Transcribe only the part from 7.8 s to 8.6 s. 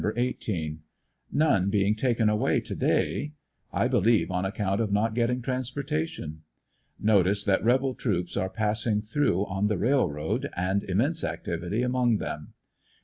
troops are